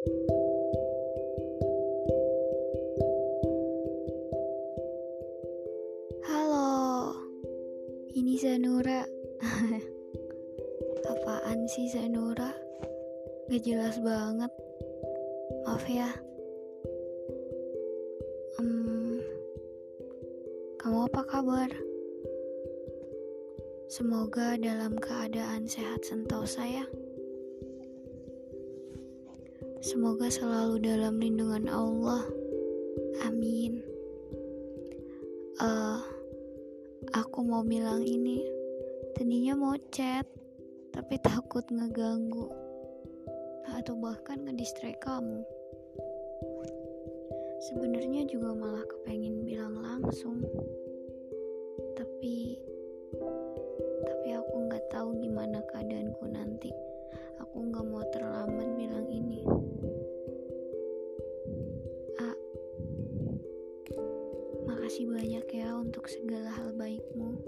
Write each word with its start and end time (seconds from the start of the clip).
Halo, 0.00 0.16
ini 8.16 8.40
Zanura. 8.40 9.04
Apaan 11.12 11.68
sih 11.68 11.92
Zanura? 11.92 12.48
Gak 13.52 13.60
jelas 13.60 14.00
banget. 14.00 14.48
Maaf 15.68 15.84
ya. 15.84 16.08
Hmm, 18.56 19.20
kamu 20.80 21.12
apa 21.12 21.22
kabar? 21.28 21.68
Semoga 23.92 24.56
dalam 24.56 24.96
keadaan 24.96 25.68
sehat 25.68 26.08
sentosa 26.08 26.64
ya. 26.64 26.88
Semoga 29.80 30.28
selalu 30.28 30.84
dalam 30.84 31.16
lindungan 31.16 31.64
Allah. 31.72 32.20
Amin. 33.24 33.80
Uh, 35.56 36.00
aku 37.16 37.40
mau 37.40 37.64
bilang 37.64 38.04
ini. 38.04 38.44
Tadinya 39.16 39.56
mau 39.56 39.76
chat, 39.88 40.28
tapi 40.92 41.16
takut 41.24 41.64
ngeganggu 41.72 42.52
atau 43.72 43.96
bahkan 43.96 44.44
ngedistract 44.44 45.00
kamu. 45.00 45.40
Sebenarnya 47.72 48.28
juga 48.28 48.52
malah 48.52 48.84
kepengen 48.84 49.44
bilang 49.48 49.80
langsung, 49.80 50.44
makasih 65.00 65.16
banyak 65.16 65.64
ya 65.64 65.72
untuk 65.80 66.04
segala 66.12 66.52
hal 66.60 66.76
baikmu 66.76 67.40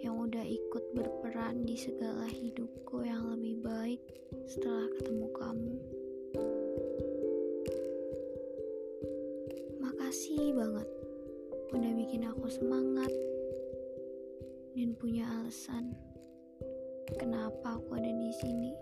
yang 0.00 0.16
udah 0.16 0.40
ikut 0.40 0.80
berperan 0.96 1.68
di 1.68 1.76
segala 1.76 2.24
hidupku 2.24 3.04
yang 3.04 3.28
lebih 3.28 3.60
baik 3.60 4.00
setelah 4.48 4.88
ketemu 4.96 5.28
kamu. 5.36 5.74
Makasih 9.84 10.56
banget 10.56 10.88
udah 11.76 11.92
bikin 11.92 12.24
aku 12.24 12.48
semangat 12.48 13.12
dan 14.72 14.96
punya 14.96 15.28
alasan 15.28 15.92
kenapa 17.20 17.76
aku 17.76 18.00
ada 18.00 18.08
di 18.08 18.32
sini. 18.40 18.72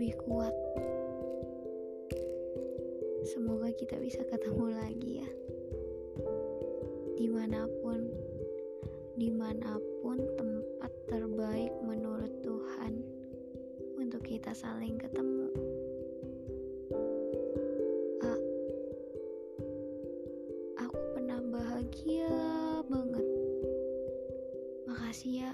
Lebih 0.00 0.16
kuat. 0.24 0.56
Semoga 3.20 3.68
kita 3.76 4.00
bisa 4.00 4.24
ketemu 4.32 4.72
lagi 4.72 5.20
ya. 5.20 5.30
Di 7.20 7.28
mana 7.28 7.68
pun, 7.84 8.08
di 9.20 9.28
mana 9.28 9.76
pun 10.00 10.16
tempat 10.40 10.88
terbaik 11.04 11.68
menurut 11.84 12.32
Tuhan 12.40 13.04
untuk 14.00 14.24
kita 14.24 14.56
saling 14.56 14.96
ketemu. 14.96 15.52
A, 18.24 18.32
aku 20.80 21.00
pernah 21.12 21.44
bahagia 21.44 22.32
banget. 22.88 23.26
Makasih 24.88 25.44
ya 25.44 25.52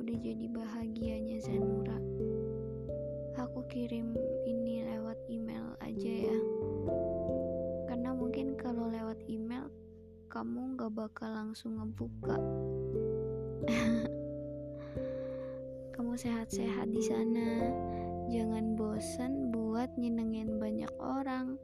udah 0.00 0.16
jadi 0.24 0.48
bahagianya 0.48 1.36
Zanura. 1.44 2.00
Aku 3.54 3.70
kirim 3.70 4.18
ini 4.50 4.82
lewat 4.82 5.14
email 5.30 5.78
aja 5.78 6.12
ya. 6.26 6.38
Karena 7.86 8.10
mungkin 8.10 8.58
kalau 8.58 8.90
lewat 8.90 9.22
email 9.30 9.70
kamu 10.26 10.74
gak 10.74 10.90
bakal 10.90 11.30
langsung 11.30 11.78
ngebuka. 11.78 12.34
kamu 15.94 16.18
sehat-sehat 16.18 16.90
di 16.90 16.98
sana. 16.98 17.70
Jangan 18.26 18.74
bosan 18.74 19.54
buat 19.54 19.94
nyenengin 20.02 20.58
banyak 20.58 20.90
orang 20.98 21.54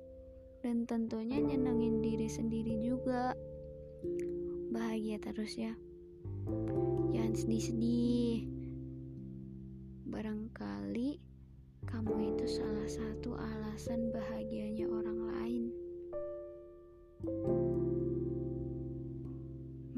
dan 0.62 0.86
tentunya 0.86 1.42
nyenengin 1.42 2.06
diri 2.06 2.30
sendiri 2.30 2.86
juga. 2.86 3.34
Bahagia 4.70 5.18
terus 5.18 5.58
ya. 5.58 5.74
Jangan 7.10 7.34
sedih-sedih. 7.34 8.46
Barangkali 10.06 11.29
kamu 11.90 12.34
itu 12.34 12.46
salah 12.46 12.86
satu 12.86 13.34
alasan 13.34 14.14
bahagianya 14.14 14.86
orang 14.86 15.20
lain. 15.26 15.64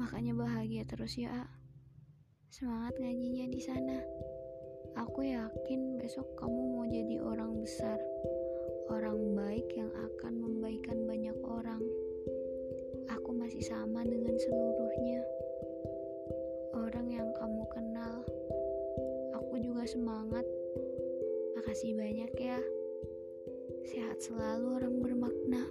Makanya 0.01 0.33
bahagia 0.33 0.83
terus 0.89 1.15
ya. 1.15 1.45
Semangat 2.49 2.97
ngajinya 2.97 3.45
di 3.45 3.61
sana. 3.61 3.97
Aku 4.97 5.21
yakin 5.21 6.01
besok 6.01 6.25
kamu 6.37 6.61
mau 6.73 6.85
jadi 6.89 7.21
orang 7.21 7.61
besar. 7.61 7.97
Makasih 21.73 21.97
banyak 21.97 22.33
ya. 22.37 22.61
Sehat 23.81 24.21
selalu 24.21 24.77
orang 24.77 24.93
bermakna. 25.01 25.65